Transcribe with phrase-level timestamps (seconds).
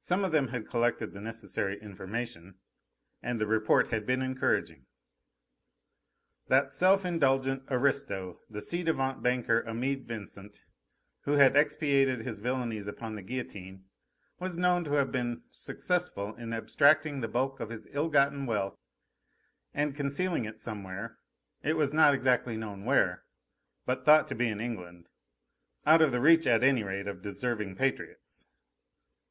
[0.00, 2.54] Some of them had collected the necessary information;
[3.22, 4.86] and the report had been encouraging.
[6.48, 10.64] That self indulgent aristo, the ci devant banker Amede Vincent,
[11.24, 13.84] who had expiated his villainies upon the guillotine,
[14.38, 18.78] was known to have been successful in abstracting the bulk of his ill gotten wealth
[19.74, 21.18] and concealing it somewhere
[21.62, 23.22] it was not exactly known where,
[23.84, 25.10] but thought to be in England
[25.84, 28.46] out of the reach, at any rate, of deserving patriots.